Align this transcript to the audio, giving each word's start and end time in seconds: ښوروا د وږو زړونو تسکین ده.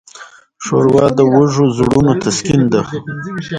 ښوروا 0.63 1.05
د 1.17 1.19
وږو 1.33 1.65
زړونو 1.77 2.11
تسکین 2.23 2.61
ده. 2.73 2.81